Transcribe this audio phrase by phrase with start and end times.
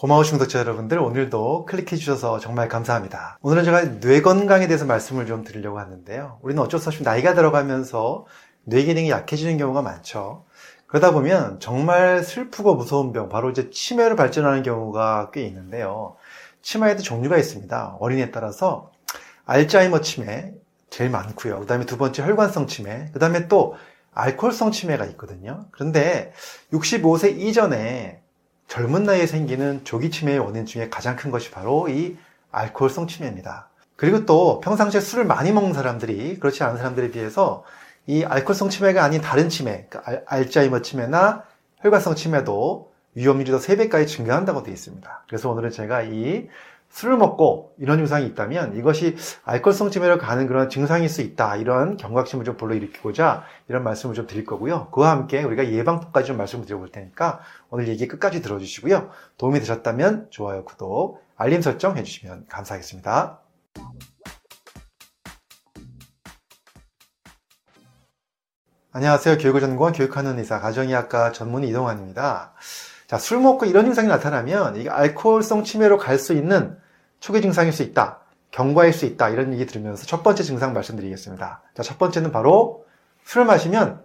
[0.00, 3.36] 고마우신 구독자 여러분들 오늘도 클릭해 주셔서 정말 감사합니다.
[3.42, 6.38] 오늘은 제가 뇌 건강에 대해서 말씀을 좀 드리려고 하는데요.
[6.40, 8.24] 우리는 어쩔 수 없이 나이가 들어가면서
[8.64, 10.46] 뇌 기능이 약해지는 경우가 많죠.
[10.86, 16.16] 그러다 보면 정말 슬프고 무서운 병, 바로 이제 치매로 발전하는 경우가 꽤 있는데요.
[16.62, 17.98] 치매에도 종류가 있습니다.
[18.00, 18.92] 어린이에 따라서
[19.44, 20.54] 알츠하이머 치매
[20.88, 21.60] 제일 많고요.
[21.60, 23.74] 그 다음에 두 번째 혈관성 치매, 그 다음에 또
[24.14, 25.66] 알코올성 치매가 있거든요.
[25.72, 26.32] 그런데
[26.72, 28.19] 65세 이전에
[28.70, 32.16] 젊은 나이에 생기는 조기 치매의 원인 중에 가장 큰 것이 바로 이
[32.52, 33.68] 알코올성 치매입니다.
[33.96, 37.64] 그리고 또 평상시에 술을 많이 먹는 사람들이 그렇지 않은 사람들에 비해서
[38.06, 41.42] 이 알코올성 치매가 아닌 다른 치매, 그러니까 알츠하이머 치매나
[41.80, 45.24] 혈관성 치매도 위험률이 더 3배까지 증가한다고 되어 있습니다.
[45.26, 46.46] 그래서 오늘은 제가 이
[46.90, 51.56] 술을 먹고 이런 증상이 있다면 이것이 알코올성 치매로 가는 그런 증상일 수 있다.
[51.56, 54.88] 이런 경각심을 좀 불러일으키고자 이런 말씀을 좀 드릴 거고요.
[54.90, 57.40] 그와 함께 우리가 예방법까지 좀 말씀을 드려볼 테니까
[57.70, 59.10] 오늘 얘기 끝까지 들어주시고요.
[59.38, 63.40] 도움이 되셨다면 좋아요, 구독, 알림 설정 해주시면 감사하겠습니다.
[68.92, 69.38] 안녕하세요.
[69.38, 72.54] 교육을 전공한 교육하는 의사, 가정의학과 전문 이동환입니다.
[73.06, 76.76] 자, 술 먹고 이런 증상이 나타나면 이게 알코올성 치매로 갈 수 있는
[77.20, 78.18] 초기 증상일 수 있다.
[78.50, 79.28] 경과일 수 있다.
[79.28, 81.62] 이런 얘기 들으면서 첫 번째 증상 말씀드리겠습니다.
[81.74, 82.84] 자, 첫 번째는 바로
[83.24, 84.02] 술을 마시면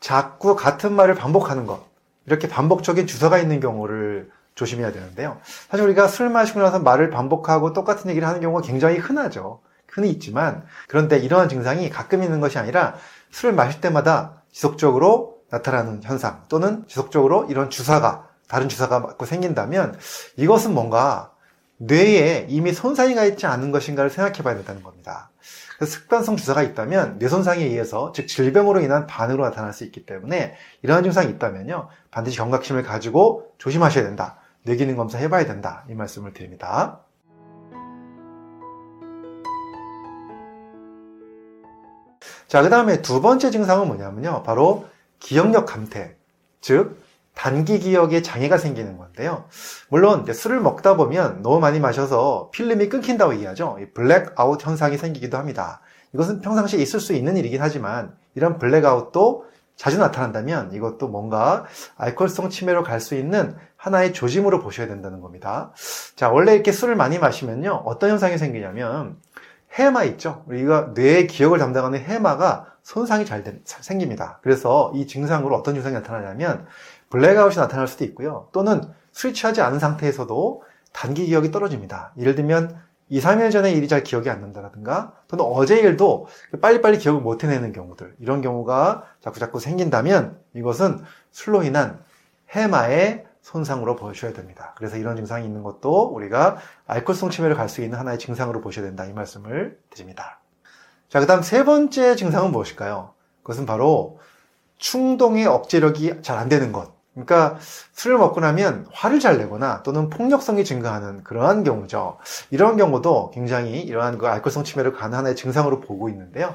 [0.00, 1.86] 자꾸 같은 말을 반복하는 것.
[2.26, 5.38] 이렇게 반복적인 주사가 있는 경우를 조심해야 되는데요.
[5.70, 9.60] 사실 우리가 술 마시고 나서 말을 반복하고 똑같은 얘기를 하는 경우가 굉장히 흔하죠.
[9.88, 12.96] 흔히 있지만 그런데 이러한 증상이 가끔 있는 것이 아니라
[13.30, 19.98] 술을 마실 때마다 지속적으로 나타나는 현상 또는 지속적으로 이런 주사가 다른 주사가 맞고 생긴다면
[20.36, 21.32] 이것은 뭔가
[21.78, 25.30] 뇌에 이미 손상이 가 있지 않은 것인가를 생각해 봐야 된다는 겁니다.
[25.84, 31.02] 습관성 주사가 있다면 뇌 손상에 의해서 즉 질병으로 인한 반응으로 나타날 수 있기 때문에 이러한
[31.02, 34.38] 증상이 있다면요 반드시 경각심을 가지고 조심하셔야 된다.
[34.62, 35.84] 뇌기능 검사 해봐야 된다.
[35.90, 37.00] 이 말씀을 드립니다.
[42.48, 44.42] 자, 그 다음에 두 번째 증상은 뭐냐면요.
[44.44, 44.88] 바로
[45.18, 46.16] 기억력 감퇴.
[46.60, 47.02] 즉,
[47.36, 49.44] 단기 기억에 장애가 생기는 건데요.
[49.88, 53.78] 물론 술을 먹다 보면 너무 많이 마셔서 필름이 끊긴다고 얘기하죠.
[53.94, 55.80] 블랙아웃 현상이 생기기도 합니다.
[56.14, 59.44] 이것은 평상시에 있을 수 있는 일이긴 하지만 이런 블랙아웃도
[59.76, 61.66] 자주 나타난다면 이것도 뭔가
[61.96, 65.72] 알코올성 치매로 갈 수 있는 하나의 조짐으로 보셔야 된다는 겁니다.
[66.16, 67.82] 자, 원래 이렇게 술을 많이 마시면요.
[67.84, 69.18] 어떤 현상이 생기냐면
[69.74, 70.42] 해마 있죠.
[70.46, 74.38] 우리가 뇌의 기억을 담당하는 해마가 손상이 잘 생깁니다.
[74.42, 76.66] 그래서 이 증상으로 어떤 증상이 나타나냐면
[77.10, 78.48] 블랙아웃이 나타날 수도 있고요.
[78.52, 80.62] 또는 술 취하지 않은 상태에서도
[80.92, 82.12] 단기 기억이 떨어집니다.
[82.18, 86.26] 예를 들면 2, 3일 전에 일이 잘 기억이 안 난다라든가 또는 어제 일도
[86.60, 92.00] 빨리빨리 기억을 못 해내는 경우들 이런 경우가 자꾸자꾸 생긴다면 이것은 술로 인한
[92.50, 94.74] 해마의 손상으로 보셔야 됩니다.
[94.76, 96.56] 그래서 이런 증상이 있는 것도 우리가
[96.88, 100.40] 알코올성 치매를 갈 수 있는 하나의 증상으로 보셔야 된다 이 말씀을 드립니다.
[101.08, 103.14] 자, 그 다음 세 번째 증상은 무엇일까요?
[103.44, 104.18] 그것은 바로
[104.78, 106.95] 충동의 억제력이 잘 안 되는 것.
[107.16, 107.58] 그러니까
[107.92, 112.18] 술을 먹고 나면 화를 잘 내거나 또는 폭력성이 증가하는 그러한 경우죠.
[112.50, 116.54] 이런 경우도 굉장히 이러한 그 알코올성 치매를 하나의 증상으로 보고 있는데요.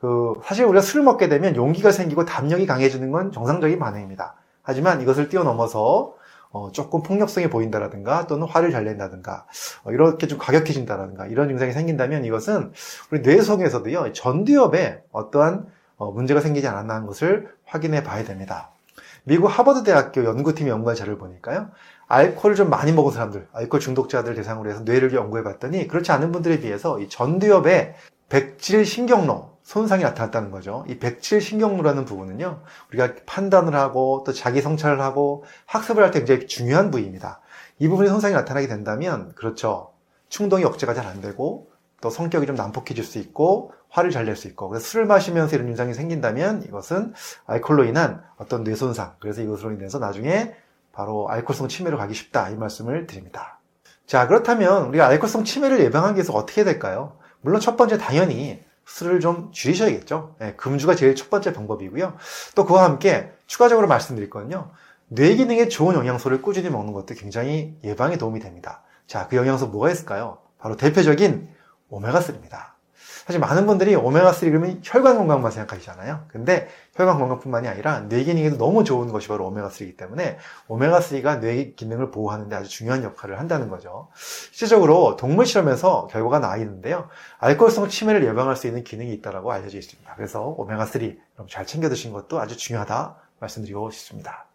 [0.00, 4.34] 그 사실 우리가 술을 먹게 되면 용기가 생기고 담력이 강해지는 건 정상적인 반응입니다.
[4.62, 6.14] 하지만 이것을 뛰어넘어서
[6.50, 9.44] 어, 조금 폭력성이 보인다라든가 또는 화를 잘 낸다든가
[9.84, 12.72] 어, 이렇게 좀 과격해진다라든가 이런 증상이 생긴다면 이것은
[13.10, 15.66] 우리 뇌 속에서도요 전두엽에 어떠한
[15.98, 18.70] 어, 문제가 생기지 않았나 하는 것을 확인해 봐야 됩니다.
[19.24, 21.70] 미국 하버드 대학교 연구팀이 연구한 자료를 보니까요.
[22.06, 26.60] 알코올을 좀 많이 먹은 사람들, 알코올 중독자들 대상으로 해서 뇌를 연구해 봤더니 그렇지 않은 분들에
[26.60, 27.94] 비해서 이 전두엽에
[28.28, 30.84] 백질 신경로 손상이 나타났다는 거죠.
[30.88, 36.46] 이 백질 신경로라는 부분은요, 우리가 판단을 하고 또 자기 성찰을 하고 학습을 할 때 굉장히
[36.46, 37.40] 중요한 부위입니다.
[37.78, 39.92] 이 부분에 손상이 나타나게 된다면, 그렇죠.
[40.30, 41.68] 충동이 억제가 잘 안 되고,
[42.00, 45.66] 또 성격이 좀 난폭해질 수 있고, 화를 잘 낼 수 있고, 그래서 술을 마시면서 이런
[45.66, 47.14] 증상이 생긴다면, 이것은
[47.46, 50.54] 알코올로 인한 어떤 뇌 손상, 그래서 이것으로 인해서 나중에
[50.92, 53.58] 바로 알코올성 치매로 가기 쉽다, 이 말씀을 드립니다.
[54.06, 57.16] 자, 그렇다면 우리가 알코올성 치매를 예방하기 위해서 어떻게 해야 될까요?
[57.40, 60.36] 물론 첫 번째 당연히 술을 좀 줄이셔야겠죠.
[60.38, 62.16] 네, 금주가 제일 첫 번째 방법이고요.
[62.54, 64.70] 또 그와 함께 추가적으로 말씀드릴 건요.
[65.08, 68.82] 뇌 기능에 좋은 영양소를 꾸준히 먹는 것도 굉장히 예방에 도움이 됩니다.
[69.06, 70.38] 자, 그 영양소 뭐가 있을까요?
[70.58, 71.48] 바로 대표적인
[71.90, 72.78] 오메가3입니다.
[73.28, 76.24] 사실 많은 분들이 오메가3 그러면 혈관 건강만 생각하시잖아요.
[76.28, 80.38] 근데 혈관 건강뿐만이 아니라 뇌 기능에도 너무 좋은 것이 바로 오메가3이기 때문에
[80.68, 84.08] 오메가3가 뇌 기능을 보호하는데 아주 중요한 역할을 한다는 거죠.
[84.14, 87.08] 실제적으로 동물 실험에서 결과가 나와 있는데요.
[87.38, 90.14] 알코올성 치매를 예방할 수 있는 기능이 있다고 알려져 있습니다.
[90.14, 91.18] 그래서 오메가3
[91.50, 94.47] 잘 챙겨 드신 것도 아주 중요하다 말씀드리고 싶습니다.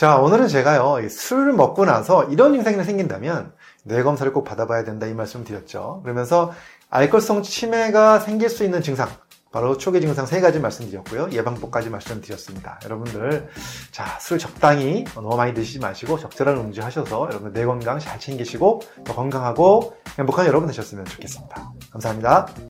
[0.00, 3.52] 자, 오늘은 제가요, 술을 먹고 나서 이런 증상이 생긴다면
[3.84, 6.00] 뇌검사를 꼭 받아봐야 된다 이 말씀 드렸죠.
[6.02, 6.54] 그러면서
[6.88, 9.10] 알코올성 치매가 생길 수 있는 증상,
[9.52, 11.28] 바로 초기 증상 세 가지 말씀드렸고요.
[11.32, 12.80] 예방법까지 말씀드렸습니다.
[12.82, 13.50] 여러분들,
[13.90, 18.80] 자, 술 적당히 너무 많이 드시지 마시고 적절한 음주 하셔서 여러분 뇌 건강 잘 챙기시고
[19.04, 21.72] 더 건강하고 행복한 여러분 되셨으면 좋겠습니다.
[21.92, 22.46] 감사합니다.